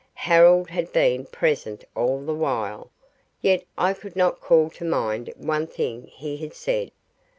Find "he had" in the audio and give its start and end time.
6.15-6.55